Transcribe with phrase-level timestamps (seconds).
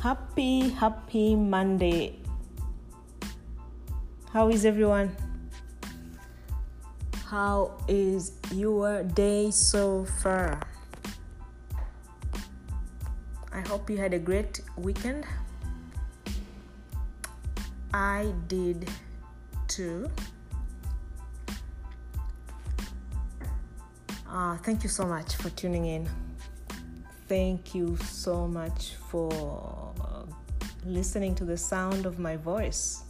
[0.00, 2.20] Happy, happy Monday.
[4.32, 5.10] How is everyone?
[7.26, 10.60] How is your day so far?
[13.52, 15.24] I hope you had a great weekend.
[17.92, 18.88] I did
[19.66, 20.08] too.
[24.30, 26.08] Uh, thank you so much for tuning in.
[27.28, 29.87] Thank you so much for
[30.88, 33.02] listening to the sound of my voice.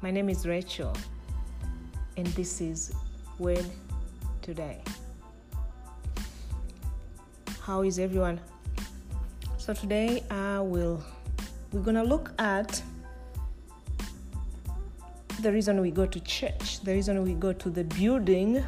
[0.00, 0.96] My name is Rachel,
[2.16, 2.94] and this is
[3.38, 3.66] Word
[4.40, 4.82] Today.
[7.60, 8.40] How is everyone?
[9.58, 11.04] So today I will
[11.70, 12.82] we're gonna look at
[15.42, 18.64] the reason we go to church, the reason we go to the building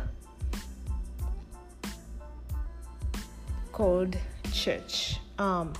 [3.72, 4.18] called
[4.52, 5.72] church, um,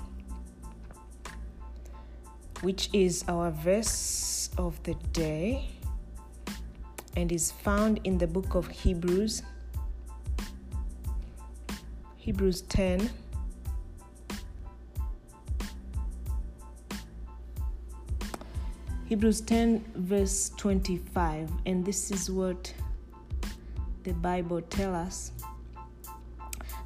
[2.63, 5.69] which is our verse of the day
[7.17, 9.43] and is found in the book of Hebrews,
[12.17, 13.11] Hebrews 10.
[19.07, 22.73] Hebrews 10, verse 25, and this is what
[24.05, 25.33] the Bible tells us.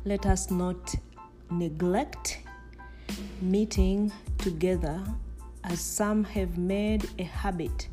[0.04, 0.94] Let us not
[1.50, 2.40] neglect
[3.40, 5.04] meeting together
[5.66, 7.88] as some have made a habit,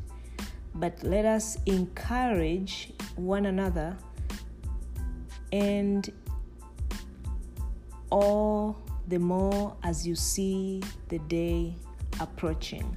[0.76, 3.96] but let us encourage one another
[5.52, 6.12] and
[8.10, 8.76] all
[9.08, 11.74] the more as you see the day
[12.20, 12.96] approaching.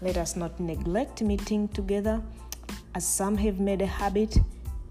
[0.00, 2.20] Let us not neglect meeting together
[2.94, 4.38] as some have made a habit,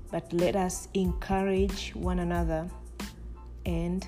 [0.10, 2.70] but let us encourage one another,
[3.66, 4.08] and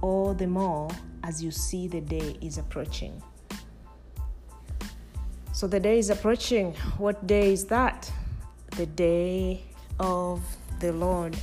[0.00, 0.88] all the more
[1.26, 3.20] as you see the day is approaching.
[5.52, 6.74] So the day is approaching.
[6.98, 8.10] What day is that?
[8.76, 9.64] The day
[9.98, 10.40] of
[10.78, 11.36] the Lord.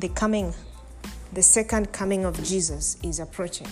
[0.00, 0.52] The coming,
[1.32, 3.68] the second coming of Jesus is approaching.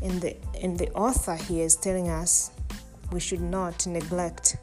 [0.00, 2.52] And the, and the author here is telling us
[3.10, 4.56] we should not neglect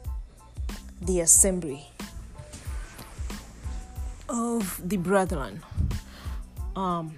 [1.02, 1.86] the assembly
[4.28, 5.60] of the brethren.
[6.74, 7.14] Um,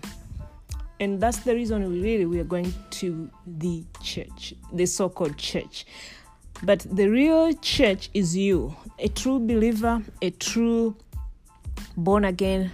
[1.00, 5.86] and that's the reason we really we are going to the church, the so-called church.
[6.62, 10.94] But the real church is you, a true believer, a true
[11.96, 12.70] born again,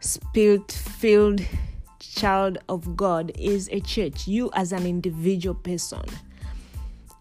[0.00, 1.40] spirit filled
[1.98, 4.28] child of God is a church.
[4.28, 6.02] You as an individual person,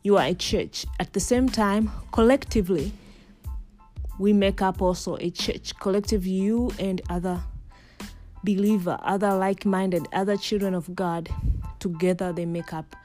[0.03, 0.85] you are a church.
[0.99, 2.91] At the same time, collectively,
[4.19, 5.73] we make up also a church.
[5.79, 7.41] Collective, you and other
[8.47, 11.29] believer, other like-minded, other children of God,
[11.79, 12.95] together they make up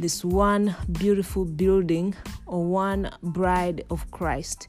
[0.00, 4.66] this one beautiful building or one bride of Christ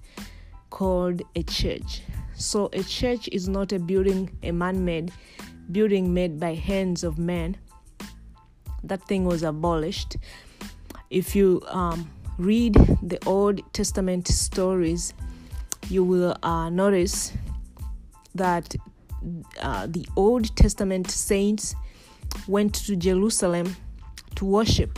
[0.70, 2.04] called a church.
[2.36, 5.12] So a church is not a building, a man-made
[5.72, 7.58] building made by hands of men.
[8.84, 10.18] That thing was abolished.
[11.10, 15.16] If you um, read the Old Testament stories,
[15.90, 17.34] you will uh, notice
[18.36, 18.76] that
[19.60, 21.76] uh, the Old Testament saints
[22.48, 23.76] went to Jerusalem
[24.36, 24.98] to worship.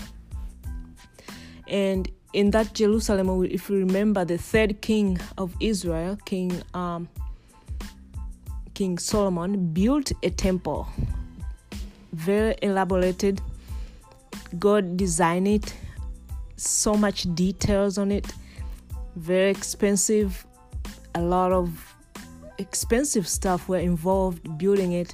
[1.68, 7.08] And in that Jerusalem, if you remember, the third king of Israel, King um,
[8.74, 10.88] King Solomon, built a temple,
[12.12, 13.40] very elaborated.
[14.58, 15.76] God designed it,
[16.58, 18.26] so much details on it,
[19.16, 20.46] very expensive.
[21.16, 21.93] A lot of
[22.64, 25.14] expensive stuff were involved building it,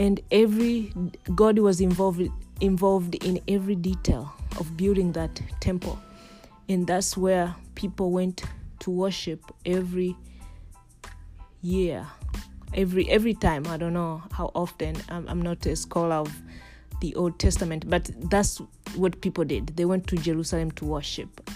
[0.00, 0.92] and every
[1.34, 2.28] God was involved
[2.60, 5.98] involved in every detail of building that temple,
[6.68, 8.42] and that's where people went
[8.80, 10.16] to worship every
[11.62, 12.06] year.
[12.74, 13.66] Every every time.
[13.68, 14.96] I don't know how often.
[15.08, 16.32] I'm, I'm not a scholar of
[17.00, 18.58] the old testament but that's
[18.94, 19.76] what people did.
[19.76, 21.50] They went to jerusalem to worship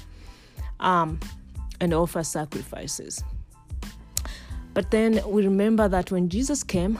[0.81, 1.19] um,
[1.81, 3.25] and offer sacrifices
[4.81, 6.99] but then we remember that when jesus came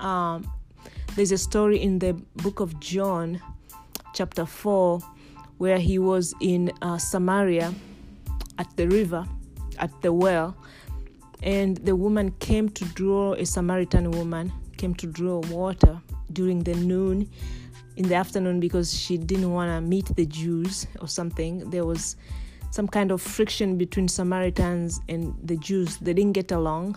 [0.00, 0.46] um,
[1.16, 3.40] there's a story in the book of john
[4.12, 5.00] chapter 4
[5.56, 7.72] where he was in uh, samaria
[8.58, 9.26] at the river
[9.78, 10.54] at the well
[11.42, 15.98] and the woman came to draw a samaritan woman came to draw water
[16.34, 17.26] during the noon
[17.96, 21.70] in the afternoon because she didn't want to meet the jews or something.
[21.70, 22.16] There was
[22.74, 26.96] some kind of friction between samaritans and the jews they didn't get along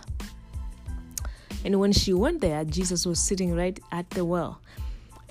[1.68, 4.62] And when she went there, Jesus was sitting right at the well.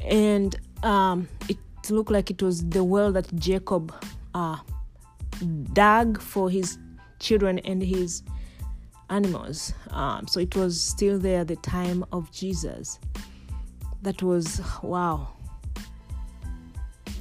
[0.04, 1.56] And um, it
[1.88, 3.94] looked like it was the well that Jacob
[4.34, 4.58] uh,
[5.72, 6.78] dug for his
[7.20, 8.22] children and his
[9.08, 9.72] animals.
[9.90, 12.98] Um, so it was still there the time of Jesus.
[14.02, 15.28] That was, wow.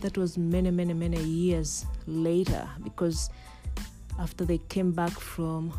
[0.01, 3.29] That was many, many, many years later because
[4.19, 5.73] after they came back from,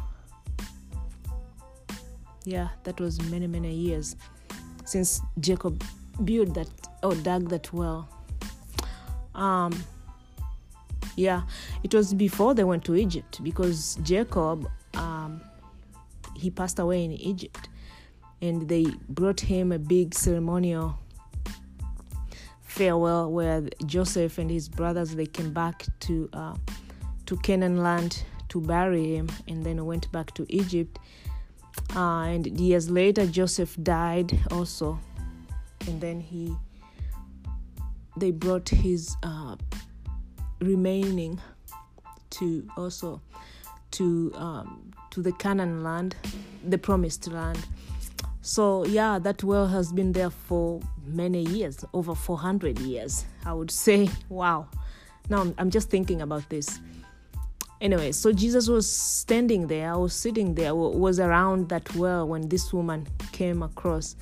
[2.44, 4.17] yeah, that was many, many years
[4.84, 5.82] since Jacob
[6.25, 6.69] built that
[7.02, 8.08] or dug that well.
[9.34, 9.84] Um,
[11.17, 11.43] yeah,
[11.82, 15.40] it was before they went to Egypt because Jacob um,
[16.34, 17.69] he passed away in Egypt,
[18.40, 20.99] and they brought him a big ceremonial
[22.76, 26.55] farewell where Joseph and his brothers they came back to uh,
[27.25, 30.99] to Canaan land to bury him, and then went back to Egypt.
[31.94, 34.99] Uh, and years later, Joseph died also,
[35.87, 36.55] and then he
[38.17, 39.56] they brought his uh,
[40.61, 41.40] remaining
[42.31, 43.20] to also
[43.93, 46.14] to um, to the Canaan land,
[46.62, 47.58] the promised land.
[48.46, 53.25] So, yeah, that well has been there for many years, over 400 years.
[53.44, 54.69] I would say, wow.
[55.28, 56.78] Now I'm just thinking about this.
[57.81, 62.48] Anyway, so Jesus was standing there, I was sitting there, was around that well when
[62.48, 64.14] this woman came across.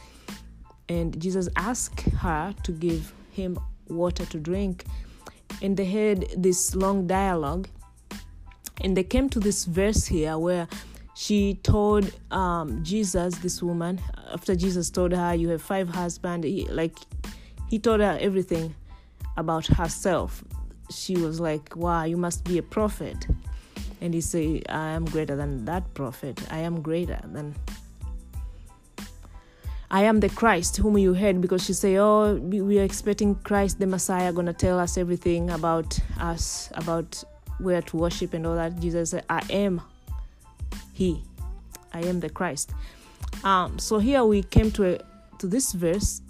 [0.88, 4.86] And Jesus asked her to give him water to drink.
[5.60, 7.68] And they had this long dialogue
[8.80, 10.66] and they came to this verse here where
[11.14, 14.00] she told um, Jesus, this woman,
[14.32, 16.98] after Jesus told her, You have five husbands, he, like
[17.68, 18.74] he told her everything
[19.36, 20.42] about herself.
[20.90, 23.26] She was like, Wow, you must be a prophet.
[24.00, 26.40] And he said, I am greater than that prophet.
[26.50, 27.54] I am greater than
[29.90, 33.78] I am the Christ whom you heard because she said, Oh, we are expecting Christ,
[33.78, 37.22] the Messiah, gonna tell us everything about us, about
[37.60, 38.80] where to worship and all that.
[38.80, 39.80] Jesus said, I am
[40.94, 41.22] He.
[41.92, 42.72] I am the Christ.
[43.42, 44.98] Um, so here we came to a,
[45.38, 46.22] to this verse,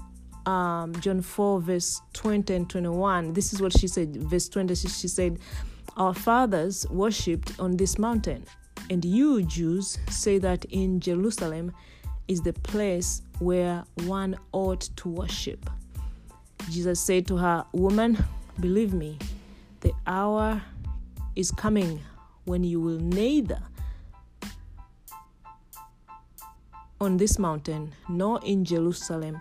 [0.46, 3.34] um, John 4, verse 20 and 21.
[3.34, 4.16] This is what she said.
[4.16, 5.38] Verse 20, she, she said,
[5.96, 8.46] Our fathers worshipped on this mountain,
[8.88, 11.72] and you Jews say that in Jerusalem
[12.26, 15.68] is the place where one ought to worship.
[16.70, 18.16] Jesus said to her, Woman,
[18.60, 19.18] believe me,
[19.80, 20.62] the hour
[21.36, 22.00] is coming
[22.46, 23.60] when you will neither
[27.04, 29.40] on this mountain nor in Jerusalem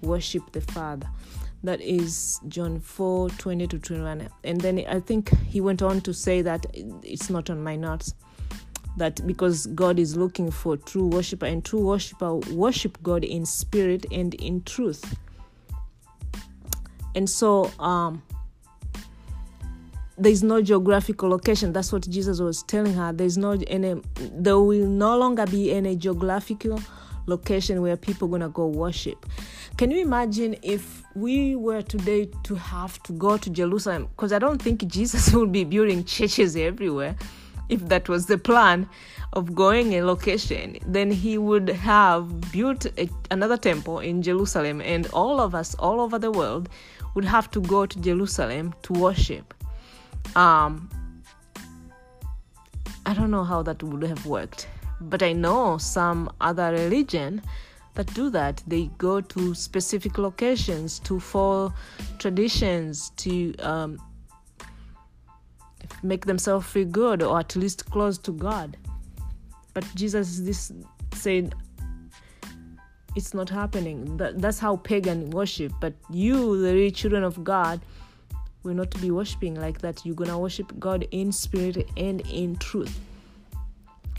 [0.00, 1.08] worship the Father.
[1.64, 4.28] That is John 4 20 to 21.
[4.44, 6.66] And then I think he went on to say that
[7.02, 8.14] it's not on my notes
[8.96, 14.06] that because God is looking for true worshiper and true worshiper worship God in spirit
[14.12, 15.16] and in truth.
[17.16, 18.22] And so um
[20.18, 21.72] there's no geographical location.
[21.72, 23.12] That's what Jesus was telling her.
[23.12, 24.00] There's no any.
[24.32, 26.80] There will no longer be any geographical
[27.26, 29.26] location where people gonna go worship.
[29.76, 34.08] Can you imagine if we were today to have to go to Jerusalem?
[34.16, 37.14] Because I don't think Jesus would be building churches everywhere.
[37.68, 38.88] If that was the plan
[39.34, 45.06] of going a location, then he would have built a, another temple in Jerusalem, and
[45.08, 46.70] all of us all over the world
[47.14, 49.52] would have to go to Jerusalem to worship
[50.36, 50.88] um,
[53.06, 54.68] I don't know how that would have worked,
[55.00, 57.42] but I know some other religion
[57.94, 58.62] that do that.
[58.66, 61.72] They go to specific locations to follow
[62.18, 63.98] traditions to um,
[66.02, 68.76] make themselves feel good or at least close to God.
[69.74, 70.72] But Jesus this
[71.14, 71.54] said
[73.16, 74.16] it's not happening.
[74.16, 75.72] That, that's how pagan worship.
[75.80, 77.80] But you, the children of God,
[78.62, 80.04] we're not to be worshiping like that.
[80.04, 82.98] You're gonna worship God in spirit and in truth.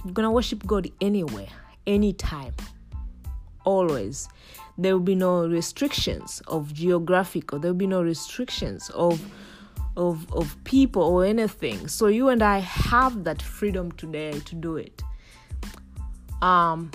[0.04, 1.50] You're gonna worship God anywhere,
[1.86, 2.54] anytime,
[3.66, 4.30] always.
[4.78, 9.22] There will be no restrictions of geographic, or there will be no restrictions of
[9.98, 11.88] of of people or anything.
[11.88, 15.04] So you and I have that freedom today to do it.
[16.42, 16.92] Um,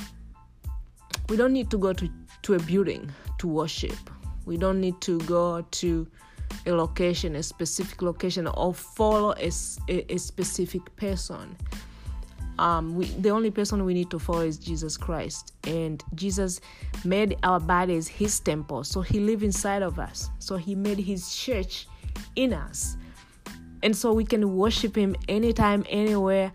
[1.28, 2.08] we don't need to go to
[2.42, 4.10] to a building to worship.
[4.46, 6.06] We don't need to go to
[6.66, 9.50] a location, a specific location, or follow a,
[9.88, 11.56] a, a specific person.
[12.58, 15.54] Um, we, the only person we need to follow is Jesus Christ.
[15.66, 16.60] And Jesus
[17.04, 18.84] made our bodies his temple.
[18.84, 20.30] So he lives inside of us.
[20.38, 21.88] So he made his church
[22.36, 22.96] in us.
[23.82, 26.52] And so we can worship him anytime, anywhere,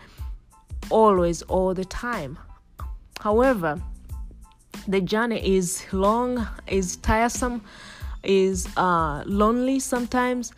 [0.89, 2.39] always, all the time.
[3.19, 3.81] However,
[4.87, 7.61] the journey is long, is tiresome,
[8.23, 10.51] is uh, lonely sometimes,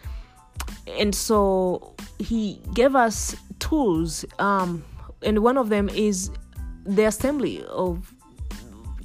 [0.88, 4.84] and so he gave us tools, um,
[5.22, 6.32] and one of them is
[6.86, 8.14] the assembly of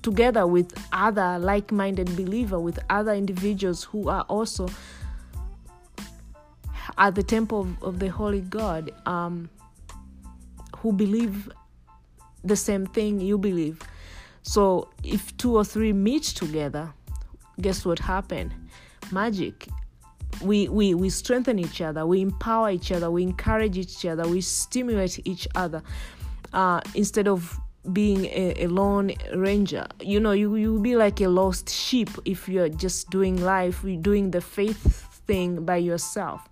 [0.02, 4.68] together with other like-minded believer with other individuals who are also
[6.96, 9.50] at the temple of, of the holy god um,
[10.78, 11.50] who believe
[12.44, 13.82] the same thing you believe.
[14.42, 16.94] So if two or three meet together
[17.60, 18.52] guess what happened?
[19.12, 19.68] Magic.
[20.42, 22.06] We, we we strengthen each other.
[22.06, 23.10] We empower each other.
[23.10, 24.28] We encourage each other.
[24.28, 25.82] We stimulate each other.
[26.52, 27.58] Uh, instead of
[27.92, 29.86] being a, a lone ranger.
[30.00, 34.30] You know you you be like a lost sheep if you're just doing life doing
[34.30, 36.48] the faith thing by yourself.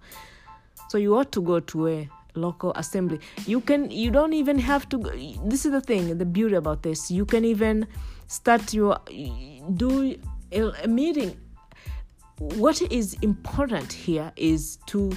[0.89, 3.21] So you ought to go to a local assembly.
[3.47, 5.11] You can you don't even have to Go.
[5.45, 7.11] this is the thing the beauty about this.
[7.11, 7.87] You can even
[8.27, 8.99] start your
[9.75, 10.17] do
[10.55, 11.39] a, meeting.
[12.39, 15.13] What is important here is to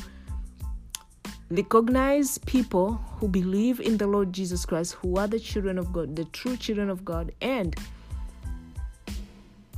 [1.49, 6.15] recognize people who believe in the Lord Jesus Christ, who are the children of God,
[6.15, 7.75] the true children of God, and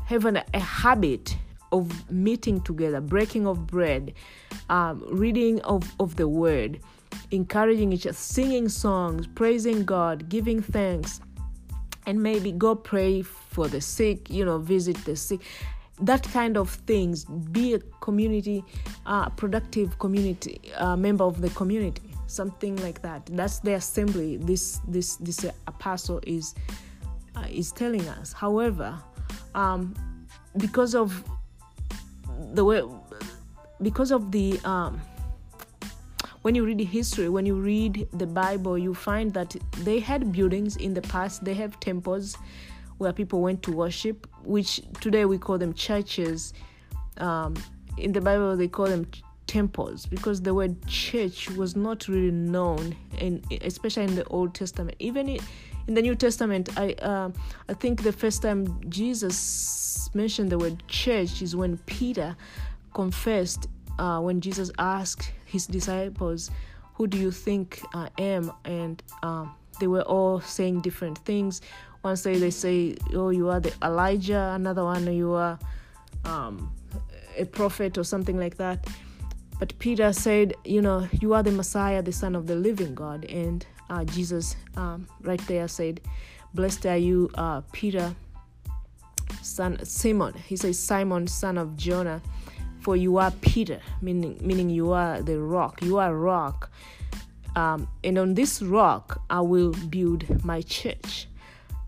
[0.06, 1.38] have an, a habit
[1.72, 4.14] of meeting together, breaking of bread,
[4.70, 6.80] um, reading of, of the word,
[7.32, 11.22] encouraging each other, singing songs, praising God, giving thanks,
[12.08, 13.22] and maybe go pray
[13.60, 15.42] for the sick, you know, visit the sick.
[16.00, 18.64] That kind of things be a community
[19.06, 23.26] uh, productive community uh, member of the community something like that.
[23.26, 26.56] That's the assembly this this this uh, apostle is
[27.36, 28.32] uh, is telling us.
[28.32, 28.98] However
[29.56, 29.94] um,
[30.56, 31.10] because of
[32.54, 32.82] the way
[33.82, 35.02] because of the um,
[36.44, 40.78] when you read history when you read the bible you find that they had buildings
[40.78, 42.38] in the past they have temples
[43.00, 46.54] where people went to worship, which today we call them churches.
[47.18, 47.56] Um,
[47.98, 49.08] in the Bible, they call them
[49.48, 54.96] temples because the word church was not really known, in, especially in the Old Testament.
[55.00, 55.28] Even
[55.88, 57.32] in the New Testament, I uh,
[57.68, 62.36] I think the first time Jesus mentioned the word church is when Peter
[62.94, 66.52] confessed uh, when Jesus asked his disciples,
[66.96, 71.62] "Who do you think I am?" and um, they were all saying different things
[72.02, 75.60] one say they say, "Oh, you are the Elijah." Another one, you are
[76.24, 76.72] um,
[77.38, 78.88] a prophet or something like that.
[79.60, 83.26] But Peter said, "You know, you are the Messiah, the Son of the Living God."
[83.26, 86.00] And uh, Jesus, um, right there, said,
[86.54, 88.16] "Blessed are you, uh, Peter,
[89.42, 92.22] son Simon." He says, "Simon, son of Jonah."
[92.80, 95.82] For you are Peter, meaning meaning you are the rock.
[95.82, 96.72] You are rock,
[97.58, 101.28] um, and on this rock I will build my church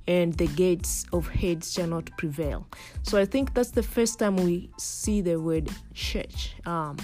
[0.08, 2.68] and the gates of hate shall not prevail.
[3.04, 6.56] So I think that's the first time we see the word church.
[6.66, 6.98] Um,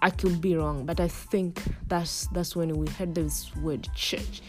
[0.00, 4.42] I could be wrong, but I think that's that's when we heard this word church.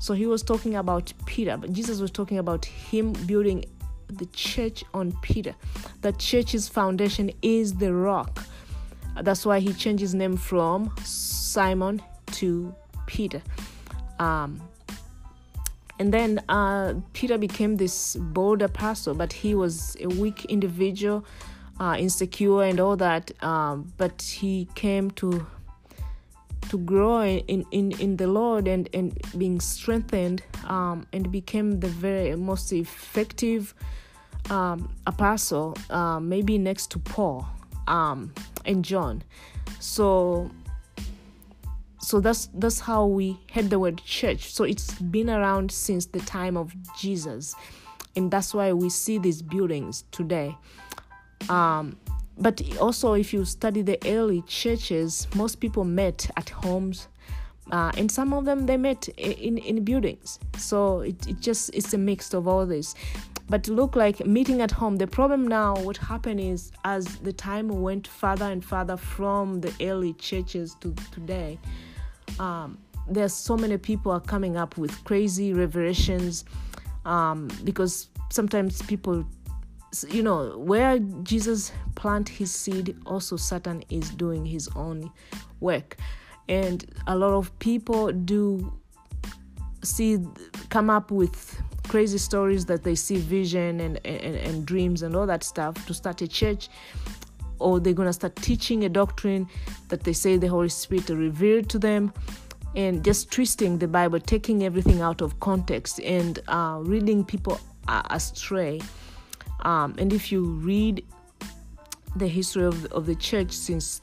[0.00, 3.64] So he was talking about Peter, but Jesus was talking about him building
[4.08, 5.54] the church on Peter.
[6.02, 8.44] The church's foundation is the rock.
[9.22, 12.74] That's why he changed his name from Simon to
[13.06, 13.42] Peter.
[14.18, 14.60] Um,
[15.98, 21.24] and then uh, Peter became this bold apostle, but he was a weak individual,
[21.78, 23.30] uh, insecure, and all that.
[23.42, 25.46] Um, but he came to
[26.70, 31.88] to grow in, in, in the Lord and, and being strengthened um, and became the
[31.88, 33.74] very most effective
[34.50, 37.46] um, apostle, uh, maybe next to Paul
[37.86, 38.32] um,
[38.64, 39.22] and John.
[39.78, 40.50] So
[42.04, 44.52] so that's that's how we had the word church.
[44.52, 47.54] So it's been around since the time of jesus.
[48.16, 50.56] And that's why we see these buildings today.
[51.48, 51.96] Um,
[52.38, 57.08] but also if you study the early churches most people met at homes
[57.70, 60.38] uh, and some of them they met in, in buildings.
[60.58, 62.94] So it, it just it's a mix of all this.
[63.48, 67.68] But look like meeting at home the problem now what happened is as the time
[67.68, 71.58] went further and further from the early churches to today
[72.38, 72.78] um,
[73.08, 76.44] there's so many people are coming up with crazy revelations
[77.04, 79.24] um, because sometimes people
[80.08, 85.08] you know where jesus plant his seed also satan is doing his own
[85.64, 85.96] work.
[86.48, 88.72] And a lot of people do
[89.82, 90.18] see
[90.68, 95.26] come up with crazy stories that they see vision and, and, and dreams and all
[95.26, 96.68] that stuff to start a church
[97.58, 99.48] or they're going to start teaching a doctrine
[99.88, 102.12] that they say the Holy Spirit revealed to them
[102.76, 108.02] and just twisting the Bible, taking everything out of context and uh, reading people uh,
[108.10, 108.80] astray.
[109.60, 111.04] Um, and if you read
[112.16, 114.00] the history of, of the church since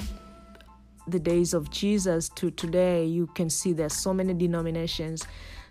[1.07, 5.25] the days of Jesus to today, you can see there's so many denominations,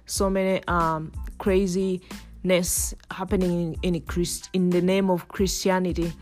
[0.07, 6.13] so many um, craziness happening in, in, Christ, in the name of Christianity.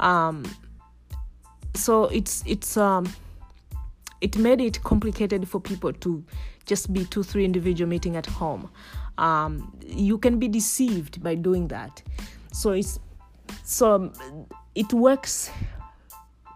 [0.00, 0.44] Um,
[1.74, 3.12] so it's it's um,
[4.20, 6.24] it made it complicated for people to
[6.66, 8.70] just be two three individual meeting at home.
[9.18, 12.02] Um, you can be deceived by doing that.
[12.52, 12.98] So it's
[13.64, 14.12] so
[14.74, 15.50] it works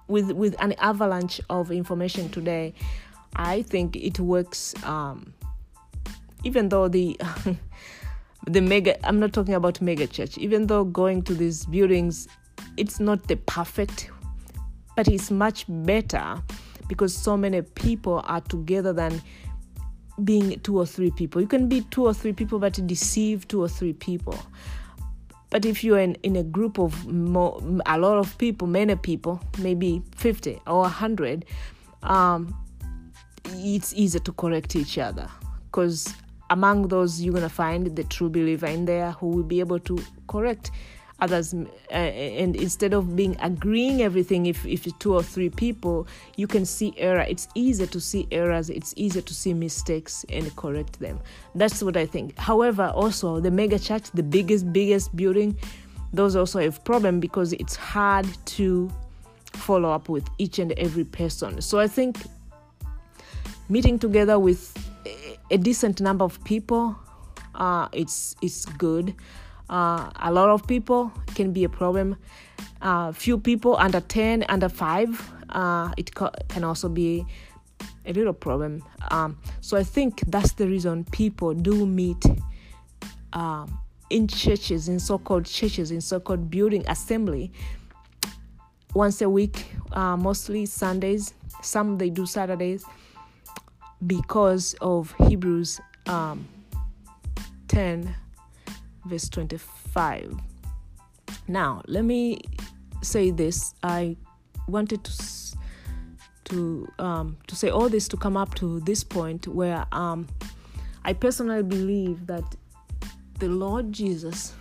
[0.08, 2.74] with with an avalanche of information today.
[3.34, 4.74] I think it works.
[4.84, 5.34] Um,
[6.44, 7.18] even though the
[8.46, 10.38] the mega, I'm not talking about mega church.
[10.38, 12.28] Even though going to these buildings,
[12.76, 14.10] it's not the perfect,
[14.96, 16.42] but it's much better
[16.88, 19.22] because so many people are together than
[20.24, 21.40] being two or three people.
[21.40, 24.38] You can be two or three people, but deceive two or three people.
[25.50, 29.40] But if you're in, in a group of more, a lot of people, many people,
[29.58, 31.44] maybe 50 or 100,
[32.02, 32.56] um,
[33.44, 35.28] it's easier to correct each other
[35.66, 36.12] because
[36.50, 39.78] among those you're going to find the true believer in there who will be able
[39.78, 40.70] to correct
[41.20, 46.06] others uh, and instead of being agreeing everything if, if two or three people
[46.36, 47.24] you can see error.
[47.28, 48.68] It's easier to see errors.
[48.68, 51.18] It's easier to see mistakes and correct them.
[51.54, 52.36] That's what i think.
[52.38, 55.56] However also the mega church the biggest biggest building
[56.12, 58.90] those also have problem because it's hard to
[59.52, 61.60] follow up with each and every person.
[61.62, 62.18] So i think
[63.68, 64.76] meeting together with
[65.50, 66.96] a decent number of people
[67.54, 69.14] uh, it's it's good
[69.68, 72.16] uh, a lot of people can be a problem.
[72.80, 77.24] Uh, few people under 10, under 5, uh, it co- can also be
[78.04, 78.82] a little problem.
[79.10, 82.24] Um, so I think that's the reason people do meet
[83.32, 83.78] um,
[84.10, 87.52] in churches, in so called churches, in so called building assembly
[88.94, 91.34] once a week, uh, mostly Sundays.
[91.62, 92.84] Some they do Saturdays
[94.06, 96.46] because of Hebrews um,
[97.68, 98.14] 10
[99.06, 100.34] verse 25.
[101.48, 102.40] Now, let me
[103.02, 103.74] say this.
[103.82, 104.16] I
[104.68, 105.12] wanted to
[106.46, 110.28] to um, to say all this to come up to this point where um,
[111.04, 112.44] I personally believe that
[113.38, 114.54] the Lord Jesus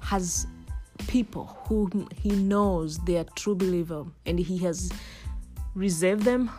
[0.00, 0.46] has
[1.08, 4.92] people whom He knows they are true believer, and He has
[5.74, 6.50] reserved them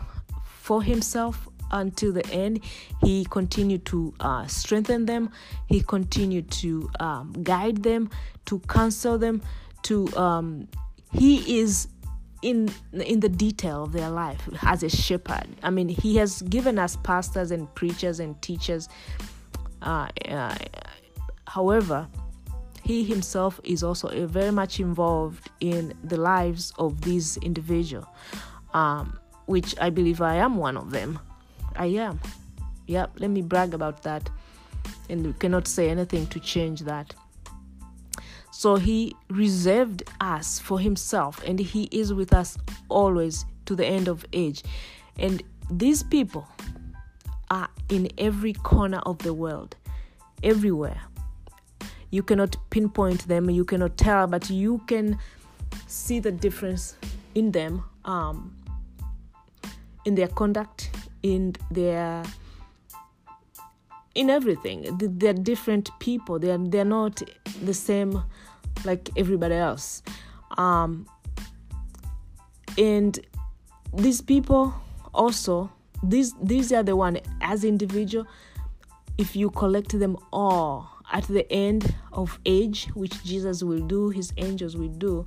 [0.44, 2.60] for Himself until the end.
[3.02, 5.30] He continued to uh, strengthen them.
[5.66, 8.10] He continued to um, guide them,
[8.46, 9.42] to counsel them.
[9.82, 10.68] To um,
[11.12, 11.88] he is
[12.42, 15.46] in in the detail of their life as a shepherd.
[15.62, 18.88] I mean, he has given us pastors and preachers and teachers.
[19.82, 20.54] Uh, uh,
[21.46, 22.06] however,
[22.82, 28.06] he himself is also very much involved in the lives of these individuals,
[28.74, 31.18] um, which I believe I am one of them.
[31.76, 32.20] I am.
[32.86, 34.28] Yep, let me brag about that.
[35.08, 37.14] And we cannot say anything to change that.
[38.50, 42.56] So he reserved us for himself, and he is with us
[42.88, 44.62] always to the end of age.
[45.18, 46.46] And these people
[47.50, 49.76] are in every corner of the world,
[50.42, 51.00] everywhere.
[52.10, 55.18] You cannot pinpoint them, you cannot tell, but you can
[55.86, 56.96] see the difference
[57.34, 58.56] in them, um,
[60.04, 60.90] in their conduct,
[61.24, 62.22] in their
[64.14, 64.86] in everything.
[64.96, 66.38] They're different people.
[66.38, 67.20] They're they're not
[67.64, 68.22] the same
[68.84, 70.02] like everybody else.
[70.56, 71.06] Um
[72.78, 73.18] and
[73.92, 74.74] these people
[75.12, 75.70] also
[76.02, 78.26] these these are the one as individual.
[79.16, 84.32] If you collect them all at the end of age which jesus will do his
[84.38, 85.26] angels will do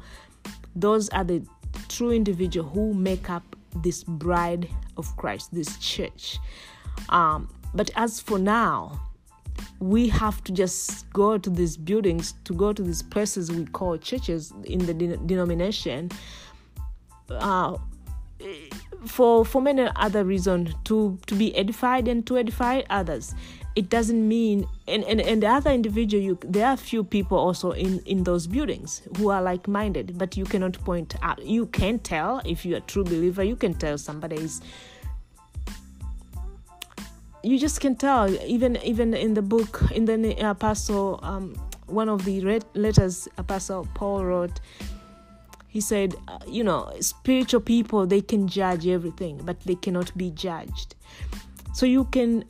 [0.75, 1.39] those are the
[1.87, 6.39] true individual who make up this bride of Christ, this church.
[7.09, 8.99] Um, but as for now,
[9.79, 13.97] we have to just go to these buildings, to go to these places we call
[13.97, 16.09] churches in the de- denomination,
[17.29, 17.77] uh,
[19.05, 23.33] for for many other reasons, to to be edified and to edify others
[23.77, 27.71] it doesn't mean and, and, and the other individual you there are few people also
[27.71, 32.41] in in those buildings who are like-minded but you cannot point out you can tell
[32.43, 34.61] if you're a true believer you can tell somebody is
[37.43, 41.53] you just can tell even even in the book in the apostle um,
[41.85, 44.59] one of the red letters apostle paul wrote
[45.67, 50.31] he said uh, you know spiritual people they can judge everything but they cannot be
[50.31, 50.95] judged.
[51.73, 52.45] So you can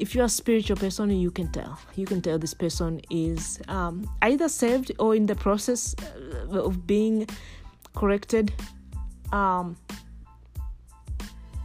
[0.00, 1.78] if you're a spiritual person, you can tell.
[1.94, 5.94] You can tell this person is um, either saved or in the process
[6.52, 7.26] uh, of being
[7.94, 8.52] corrected.
[9.30, 9.76] Um,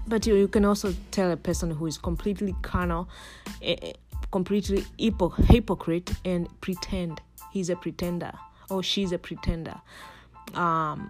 [0.08, 3.08] but you, you can also tell a person who is completely carnal,
[3.62, 3.94] eh,
[4.32, 7.22] completely hypo- hypocrite, and pretend
[7.52, 8.34] he's a pretender
[8.70, 9.80] or she's a pretender.
[10.54, 11.10] Um,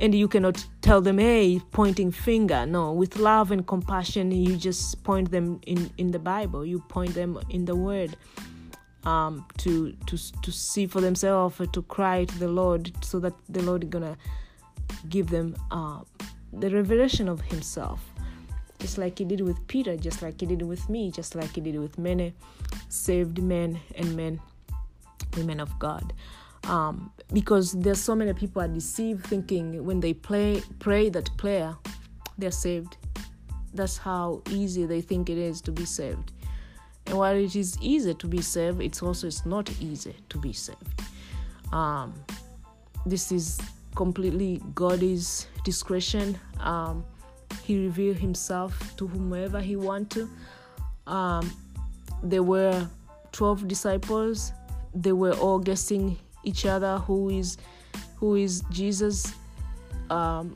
[0.00, 2.66] and you cannot tell them hey pointing finger.
[2.66, 6.64] No with love and compassion you just point them in in the bible.
[6.64, 8.16] You point them in the word
[9.04, 13.62] um, to to to see for themselves to cry to the lord so that the
[13.62, 14.16] lord is gonna
[15.08, 16.00] give them uh,
[16.52, 18.00] the revelation of himself.
[18.78, 21.60] Just like he did with peter just like he did with me just like he
[21.60, 22.32] did with many
[22.88, 24.40] saved men and men
[25.36, 26.14] women of god
[26.64, 31.76] um, because there's so many people are deceived thinking when they play pray that prayer
[32.38, 32.96] they're saved.
[33.72, 36.32] That's how easy they think it is to be saved.
[37.06, 40.52] And while it is easy to be saved it's also it's not easy to be
[40.52, 41.02] saved.
[41.72, 42.14] Um,
[43.06, 43.60] this is
[43.94, 46.38] completely god's discretion.
[46.58, 47.04] Um,
[47.62, 50.28] he revealed himself to whomever he want to.
[51.06, 51.50] Um,
[52.22, 52.88] there were
[53.32, 54.52] 12 disciples.
[54.94, 57.56] They were all guessing each other who is
[58.16, 59.34] who is Jesus.
[60.10, 60.52] Um,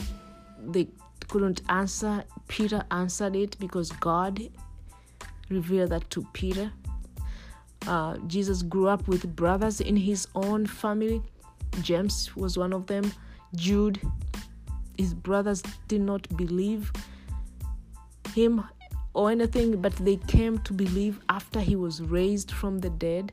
[0.67, 0.89] they
[1.29, 2.25] couldn't answer.
[2.49, 4.49] Peter answered it because God
[5.49, 6.73] revealed that to Peter.
[7.87, 11.23] Uh, Jesus grew up with brothers in his own family.
[11.83, 13.13] James was one of them.
[13.55, 14.01] Jude,
[14.97, 16.93] his brothers did not believe
[18.35, 18.65] him
[19.13, 23.33] or anything, but they came to believe after he was raised from the dead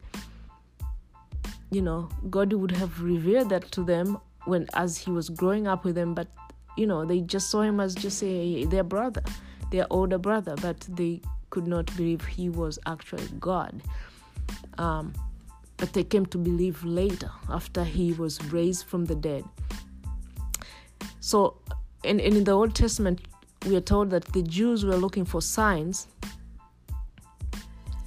[1.72, 5.84] you know god would have revealed that to them when as he was growing up
[5.86, 6.28] with them but
[6.78, 9.24] you know they just saw him as just a their brother
[9.72, 13.84] their older brother but they could not believe he was actually god.
[14.80, 15.14] Um,
[15.78, 19.44] but they came to believe later after he was raised from the dead.
[21.20, 21.58] So
[22.04, 23.22] in, in the old testament
[23.68, 26.08] we are told that the jews were looking for signs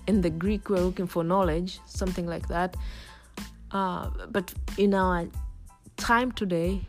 [0.09, 2.77] and the greek were looking for knowledge something like that
[3.75, 5.27] uh, but in our
[5.97, 6.81] time today,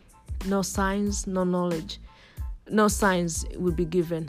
[0.46, 1.98] no signs, no knowledge,
[2.70, 4.28] no signs will be given.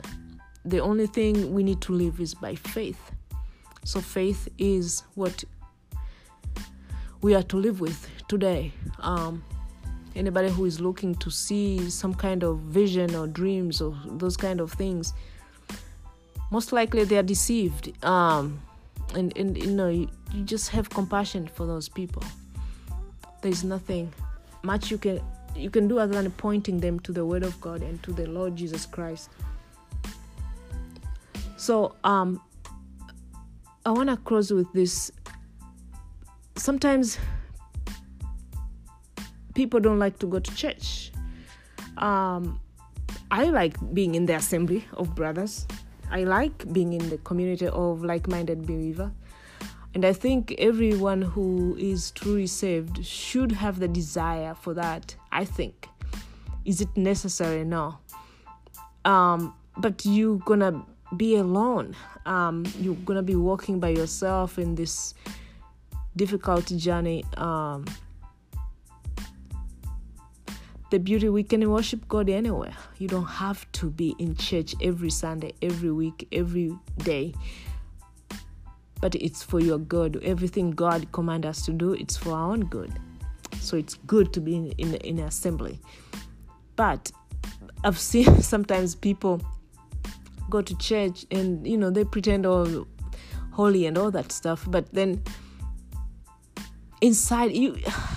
[0.64, 3.12] The only thing we need to live is by faith.
[3.84, 5.44] So, faith is what
[7.22, 8.72] we are to live with today.
[8.98, 9.44] Um,
[10.16, 14.60] anybody who is looking to see some kind of vision or dreams or those kind
[14.60, 15.14] of things,
[16.50, 17.92] most likely they are deceived.
[18.04, 18.60] Um,
[19.14, 22.24] and, and you know, you, you just have compassion for those people
[23.42, 24.12] there's nothing
[24.62, 25.20] much you can
[25.54, 28.26] you can do other than pointing them to the word of god and to the
[28.26, 29.30] lord jesus christ.
[31.56, 32.40] So um
[33.84, 35.10] i want to close with this.
[36.56, 37.18] Sometimes
[39.54, 41.12] people don't like to go to church.
[41.96, 42.60] Um
[43.30, 45.66] i like being in the assembly of brothers.
[46.10, 49.12] I like being in the community of like-minded believer
[49.94, 55.16] and I think everyone who is truly saved should have the desire for that.
[55.32, 55.88] I think.
[56.64, 57.64] Is it necessary?
[57.64, 57.98] No.
[59.04, 60.84] Um, but you're gonna
[61.16, 61.96] be alone.
[62.26, 65.14] Um, you're gonna be walking by yourself in this
[66.16, 67.24] difficult journey.
[67.38, 67.86] Um,
[70.90, 72.74] the beauty we can worship God anywhere.
[72.98, 77.34] You don't have to be in church every Sunday, every week, every day
[79.00, 80.22] but it's for your good.
[80.22, 82.92] Everything God commands us to do, it's for our own good.
[83.60, 85.80] So it's good to be in, in, in assembly.
[86.76, 87.10] But
[87.84, 89.40] I've seen sometimes people
[90.50, 92.86] go to church and you know they pretend all
[93.52, 95.22] holy and all that stuff, but then
[97.00, 97.76] inside you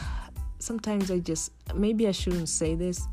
[0.60, 3.08] sometimes I just maybe I shouldn't say this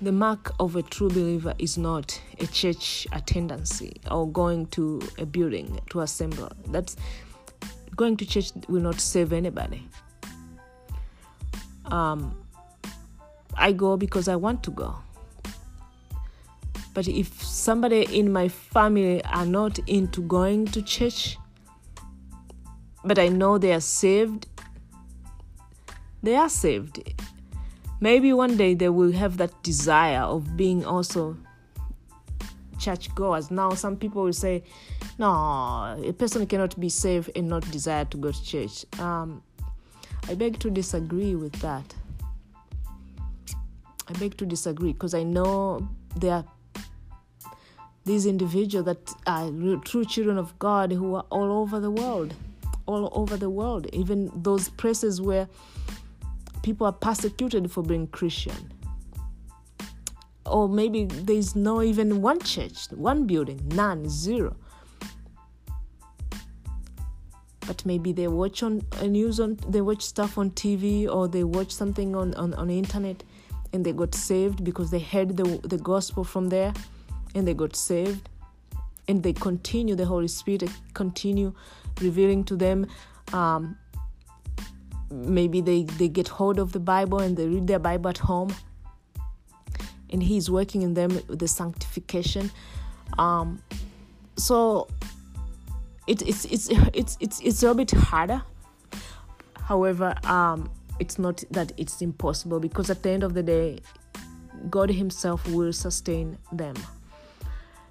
[0.00, 5.26] the mark of a true believer is not a church attendance or going to a
[5.26, 6.50] building to assemble.
[6.68, 6.96] That's
[7.96, 9.88] going to church will not save anybody.
[11.86, 12.36] Um,
[13.56, 14.94] I go because I want to go.
[16.94, 21.38] But if somebody in my family are not into going to church,
[23.04, 24.46] but I know they are saved,
[26.22, 27.02] they are saved
[28.00, 31.36] maybe one day they will have that desire of being also
[32.78, 33.50] church goers.
[33.50, 34.62] Now, some people will say,
[35.18, 38.84] no, a person cannot be saved and not desire to go to church.
[39.00, 39.42] Um,
[40.28, 41.94] I beg to disagree with that.
[44.08, 46.44] I beg to disagree because I know there are
[48.04, 49.50] these individuals that are
[49.84, 52.34] true children of God who are all over the world,
[52.86, 55.46] all over the world, even those places where
[56.62, 58.72] people are persecuted for being Christian.
[60.46, 64.56] Or maybe there's no even one church, one building, none, zero.
[67.66, 71.44] But maybe they watch on uh, news on they watch stuff on TV or they
[71.44, 73.22] watch something on, on, on internet
[73.74, 76.72] and they got saved because they heard the, the gospel from there
[77.34, 78.30] and they got saved
[79.06, 81.52] and they continue the holy spirit continue
[82.00, 82.86] revealing to them
[83.34, 83.76] um,
[85.10, 88.54] maybe they, they get hold of the bible and they read their bible at home.
[90.10, 92.50] And he's working in them with the sanctification.
[93.18, 93.62] Um,
[94.36, 94.88] so
[96.06, 98.42] it, it's it's it's it's it's a bit harder.
[99.62, 103.80] However um, it's not that it's impossible because at the end of the day
[104.70, 106.74] god himself will sustain them.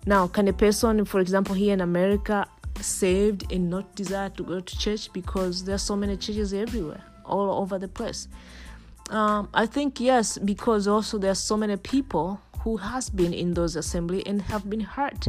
[0.06, 2.48] Now can a person for example here in america
[2.82, 7.04] saved and not desire to go to church because there are so many churches everywhere
[7.26, 8.28] all over the place
[9.10, 13.54] um, i think yes because also there are so many people who has been in
[13.54, 15.28] those assembly and have been hurt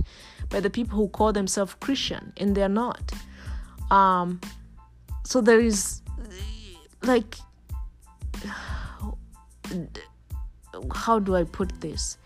[0.48, 3.12] by the people who call themselves christian and they're not
[3.90, 4.40] um,
[5.24, 6.02] so there is
[7.02, 7.36] like
[10.94, 12.18] how do I put this?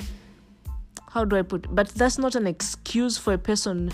[1.08, 1.74] How do I put?
[1.74, 3.92] But that's not an excuse for a person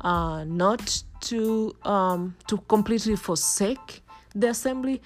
[0.00, 4.02] uh, not to um, to completely forsake
[4.34, 5.02] the assembly.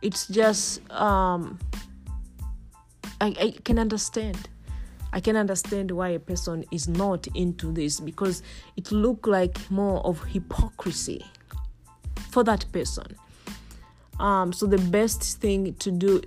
[0.00, 1.58] It's just um,
[3.20, 4.48] I, I can understand.
[5.12, 8.42] I can understand why a person is not into this because
[8.76, 11.24] it look like more of hypocrisy
[12.30, 13.04] for that person.
[14.18, 16.22] Um, so the best thing to do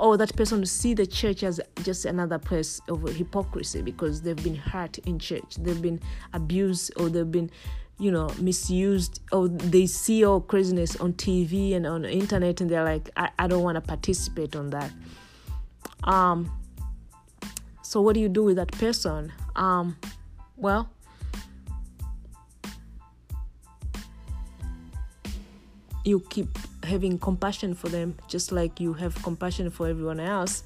[0.00, 4.42] or that person to see the church as just another place of hypocrisy because they've
[4.42, 5.56] been hurt in church.
[5.58, 6.00] They've been
[6.32, 7.50] abused or they've been
[7.98, 12.82] you know misused or they see all craziness on tv and on internet and they're
[12.82, 14.90] like i, I don't want to participate on that.
[16.04, 16.50] Um
[17.82, 19.30] so what do you do with that person?
[19.54, 19.98] Um
[20.56, 20.88] well
[26.04, 26.48] you keep
[26.82, 30.62] having compassion for them just like you have compassion for everyone else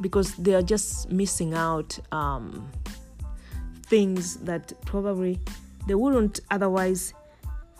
[0.00, 2.70] because they are just missing out um,
[3.86, 5.38] things that probably
[5.86, 7.14] they wouldn't otherwise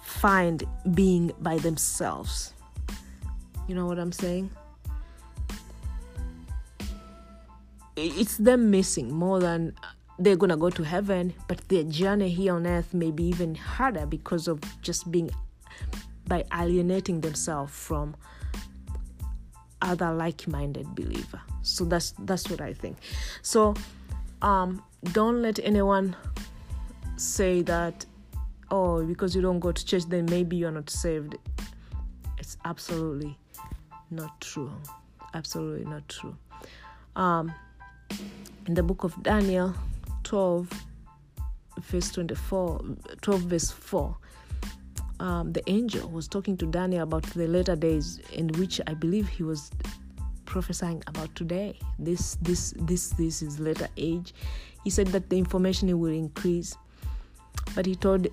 [0.02, 2.54] find being by themselves.
[3.66, 4.50] You know what i'm saying?
[7.96, 9.74] It's them missing more than
[10.18, 14.06] they're gonna go to heaven but their journey here on earth may be even harder
[14.06, 15.30] because of just being
[16.28, 18.14] by alienating themselves from
[19.80, 21.40] other like-minded believer.
[21.62, 22.96] So that's that's what i think.
[23.42, 23.74] So
[24.42, 26.16] um don't let anyone
[27.16, 28.04] say that
[28.70, 31.36] oh because you don't go to church then maybe you're not saved.
[32.38, 33.36] It's absolutely
[34.10, 34.72] not true.
[35.34, 36.36] Absolutely not true.
[37.16, 37.52] Um
[38.66, 39.74] in the book of daniel
[40.24, 40.68] 12
[41.80, 42.80] verse 24
[43.20, 44.16] 12 verse 4
[45.20, 49.28] um, the angel was talking to Daniel about the later days, in which I believe
[49.28, 49.70] he was
[50.44, 51.78] prophesying about today.
[51.98, 54.34] This, this, this, this is later age.
[54.84, 56.76] He said that the information will increase,
[57.74, 58.28] but he told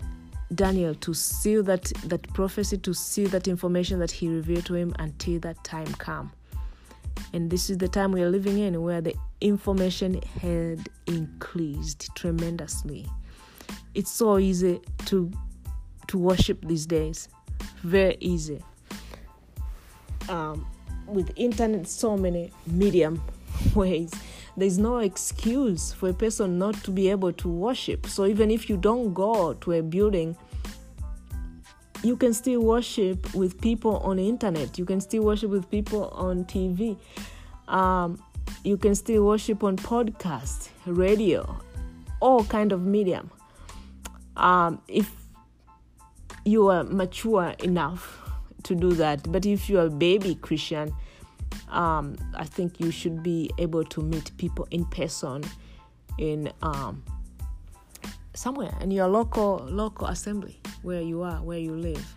[0.53, 4.93] Daniel to seal that that prophecy, to seal that information that he revealed to him
[4.99, 6.31] until that time come.
[7.33, 13.07] And this is the time we are living in, where the information had increased tremendously.
[13.95, 15.31] It's so easy to
[16.07, 17.29] to worship these days.
[17.83, 18.63] Very easy.
[20.29, 20.65] Um,
[21.07, 23.21] with internet, so many medium
[23.75, 24.11] ways.
[24.57, 28.07] There's no excuse for a person not to be able to worship.
[28.07, 30.37] So even if you don't go to a building,
[32.03, 34.77] you can still worship with people on the internet.
[34.77, 36.97] You can still worship with people on TV.
[37.67, 38.21] Um,
[38.63, 41.59] you can still worship on podcast, radio,
[42.19, 43.31] all kind of medium.
[44.37, 45.11] Um, if
[46.45, 48.21] you are mature enough
[48.63, 49.31] to do that.
[49.31, 50.93] But if you're a baby Christian,
[51.69, 55.43] um, I think you should be able to meet people in person
[56.17, 57.03] in um,
[58.33, 62.15] somewhere in your local local assembly where you are, where you live.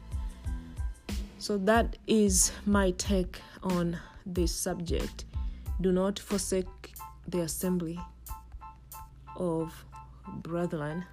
[1.38, 5.24] So that is my take on this subject.
[5.80, 6.92] Do not forsake
[7.26, 7.98] the assembly
[9.36, 9.84] of
[10.42, 11.04] brethren.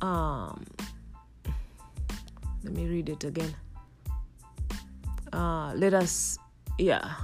[0.00, 0.64] Um,
[2.62, 3.54] let me read it again.
[5.32, 6.38] Uh, let us,
[6.78, 7.14] yeah,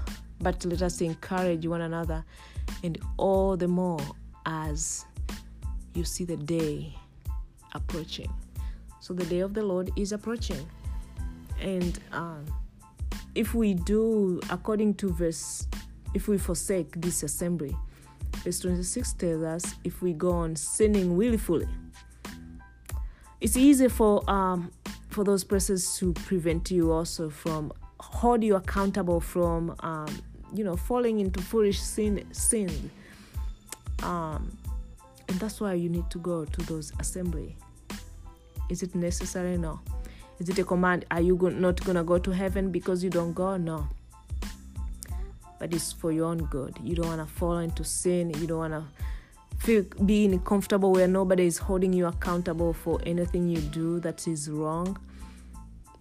[0.40, 2.24] but let us encourage one another,
[2.82, 4.00] and all the more
[4.46, 5.04] as
[5.94, 6.94] you see the day
[7.74, 8.32] approaching.
[9.00, 10.68] So the day of the Lord is approaching.
[11.60, 12.44] And um,
[13.34, 15.66] if we do according to verse,
[16.14, 17.76] if we forsake this assembly,
[18.44, 21.68] verse 26 tells us if we go on sinning willfully,
[23.40, 24.70] it's easy for um,
[25.08, 30.08] for those persons to prevent you also from hold you accountable from um,
[30.54, 32.90] you know falling into foolish sin sin.
[34.02, 34.56] Um,
[35.28, 37.56] and that's why you need to go to those assembly.
[38.68, 39.56] Is it necessary?
[39.58, 39.80] No.
[40.38, 43.56] Is it a command are you not gonna go to heaven because you don't go?
[43.56, 43.88] No.
[45.58, 46.78] But it's for your own good.
[46.82, 48.30] You don't want to fall into sin.
[48.30, 48.84] You don't want to
[49.60, 54.50] feel being comfortable where nobody is holding you accountable for anything you do that is
[54.50, 54.98] wrong.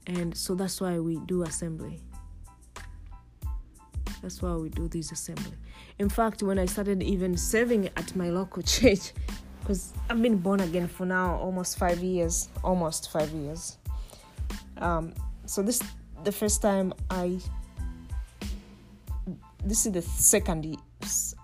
[0.08, 2.00] And so that's why we do assembly.
[4.22, 5.54] That's why we do this assembly.
[6.00, 9.12] In fact when i started even serving at my local church
[9.60, 13.78] because i've been born again for now almost five years almost five years.
[14.78, 15.13] Um,
[15.45, 15.84] so this
[16.24, 17.38] the first time i
[19.65, 20.65] this is the second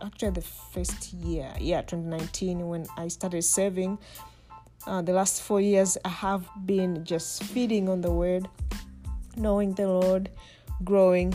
[0.04, 0.42] actually the
[0.74, 3.98] first year yeah 2019 when i started serving.
[4.88, 8.48] Uh, the last four years i have been just feeding on the word
[9.36, 10.30] knowing the lord
[10.84, 11.34] growing.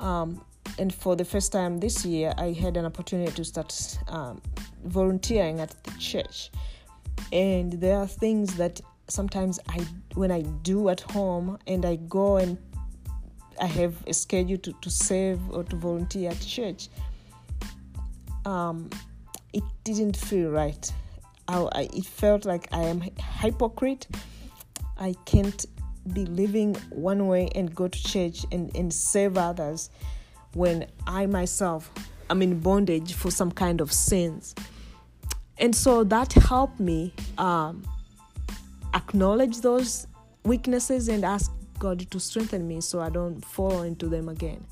[0.00, 0.44] Um,
[0.78, 4.40] and for the first time this year i had an opportunity to start um,
[4.84, 6.50] volunteering at the church.
[7.32, 9.78] And there are things that sometimes i
[10.14, 12.58] when i do at home and i go and
[13.60, 16.88] I have a schedule to, to serve or to volunteer at church,
[18.48, 18.88] um,
[19.52, 20.92] it didn't feel right.
[21.48, 24.06] I, I, it felt like I am hypocrite.
[24.96, 25.66] I can't
[26.14, 29.90] be living one way and go to church and, and serve others
[30.54, 31.92] when I myself
[32.30, 34.54] am in bondage for some kind of sins.
[35.58, 37.84] And so that helped me um,
[38.94, 40.06] acknowledge those
[40.44, 44.64] weaknesses and ask God to strengthen me so I don't fall into them again.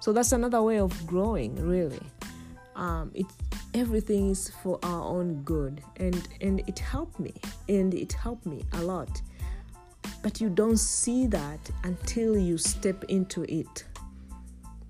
[0.00, 2.00] So that's another way of growing, really.
[2.78, 3.26] Um, it
[3.74, 7.34] everything is for our own good, and and it helped me,
[7.68, 9.20] and it helped me a lot.
[10.22, 13.84] But you don't see that until you step into it.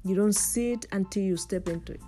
[0.05, 2.01] You don't see it until you step into it.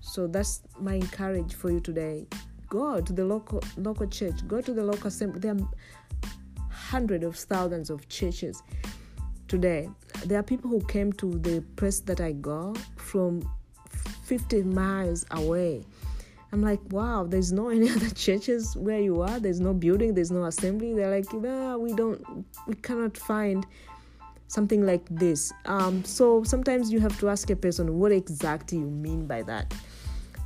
[0.00, 2.26] So that's my encourage for you today.
[2.68, 4.46] Go to the local local church.
[4.46, 5.40] Go to the local assembly.
[5.40, 5.68] There are
[6.70, 8.62] hundreds of thousands of churches
[9.48, 9.88] today.
[10.24, 13.42] There are people who came to the place that I go from
[14.22, 15.84] 50 miles away.
[16.52, 19.40] I'm like, wow, there's no any other churches where you are.
[19.40, 20.14] There's no building.
[20.14, 20.94] There's no assembly.
[20.94, 23.66] They're like, nah, we don't, we cannot find
[24.48, 25.52] something like this.
[25.64, 29.74] Um, so sometimes you have to ask a person what exactly you mean by that.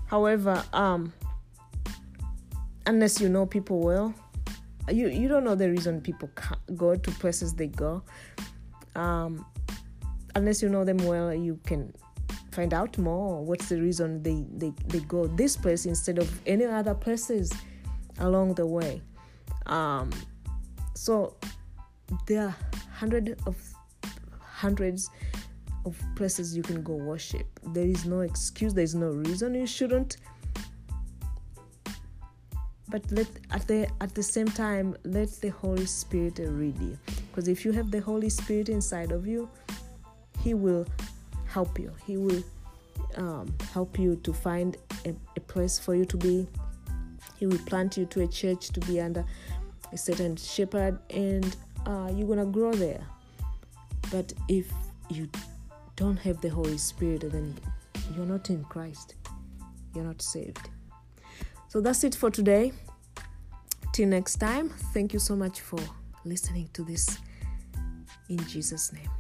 [0.07, 1.13] However, um,
[2.87, 4.15] unless you know people well,
[4.89, 6.31] you you don't know the reason people
[6.77, 8.03] go to places they go
[8.95, 9.45] um,
[10.35, 11.93] unless you know them well you can
[12.57, 16.65] find out more what's the reason they, they, they go this place instead of any
[16.65, 17.53] other places
[18.21, 19.03] along the way.
[19.67, 20.11] Um,
[20.95, 21.37] so
[22.27, 22.57] there are
[22.95, 23.57] hundreds of
[24.41, 25.11] hundreds
[25.85, 27.47] of places you can go worship.
[27.75, 30.17] There is no excuse there is no reason you shouldn't.
[32.89, 36.97] But let at the at the same time let the holy spirit lead you.
[37.29, 39.47] Because if you have the holy spirit inside of you
[40.43, 40.87] he will
[41.57, 42.43] help you he will
[43.17, 46.47] um, help you to find a, a place for you to be
[47.39, 49.25] he will plant you to a church to be under
[49.93, 53.05] a certain shepherd and uh, you're gonna grow there
[54.11, 54.67] but if
[55.09, 55.29] you
[55.97, 57.55] don't have the holy spirit then
[58.15, 59.15] you're not in christ
[59.95, 60.69] you're not saved
[61.77, 62.73] so that's it for today.
[63.93, 65.79] Till next time, thank you so much for
[66.25, 67.19] listening to this.
[68.31, 69.11] In Jesus' name.